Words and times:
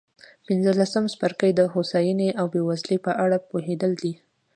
پنځلسم 0.45 1.03
څپرکی 1.13 1.51
د 1.55 1.61
هوساینې 1.73 2.29
او 2.39 2.45
بېوزلۍ 2.53 2.97
په 3.05 3.11
اړه 3.23 3.37
پوهېدل 3.49 3.91
دي. 4.03 4.13